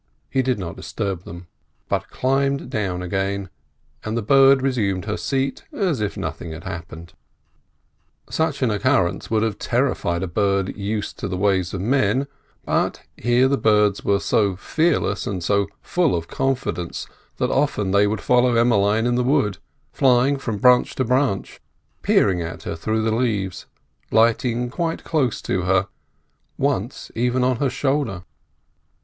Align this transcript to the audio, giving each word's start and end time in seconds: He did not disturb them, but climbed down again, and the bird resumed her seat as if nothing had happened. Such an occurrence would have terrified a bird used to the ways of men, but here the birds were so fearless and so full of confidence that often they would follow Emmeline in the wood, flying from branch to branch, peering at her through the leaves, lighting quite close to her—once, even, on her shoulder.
He 0.31 0.41
did 0.41 0.57
not 0.57 0.75
disturb 0.77 1.25
them, 1.25 1.45
but 1.87 2.09
climbed 2.09 2.71
down 2.71 3.03
again, 3.03 3.51
and 4.03 4.17
the 4.17 4.23
bird 4.23 4.63
resumed 4.63 5.05
her 5.05 5.15
seat 5.15 5.63
as 5.71 6.01
if 6.01 6.17
nothing 6.17 6.53
had 6.53 6.63
happened. 6.63 7.13
Such 8.27 8.63
an 8.63 8.71
occurrence 8.71 9.29
would 9.29 9.43
have 9.43 9.59
terrified 9.59 10.23
a 10.23 10.27
bird 10.27 10.75
used 10.75 11.19
to 11.19 11.27
the 11.27 11.37
ways 11.37 11.71
of 11.75 11.81
men, 11.81 12.25
but 12.65 13.03
here 13.15 13.47
the 13.47 13.59
birds 13.59 14.03
were 14.03 14.19
so 14.19 14.55
fearless 14.55 15.27
and 15.27 15.43
so 15.43 15.67
full 15.83 16.15
of 16.15 16.27
confidence 16.27 17.05
that 17.37 17.51
often 17.51 17.91
they 17.91 18.07
would 18.07 18.21
follow 18.21 18.55
Emmeline 18.55 19.05
in 19.05 19.13
the 19.13 19.23
wood, 19.23 19.59
flying 19.93 20.37
from 20.39 20.57
branch 20.57 20.95
to 20.95 21.05
branch, 21.05 21.61
peering 22.01 22.41
at 22.41 22.63
her 22.63 22.75
through 22.75 23.03
the 23.03 23.13
leaves, 23.13 23.67
lighting 24.09 24.71
quite 24.71 25.03
close 25.03 25.43
to 25.43 25.61
her—once, 25.61 27.11
even, 27.13 27.43
on 27.43 27.57
her 27.57 27.69
shoulder. 27.69 28.23